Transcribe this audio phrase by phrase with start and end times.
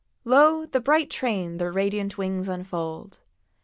[0.25, 3.19] Lo, the bright train their radiant wings unfold!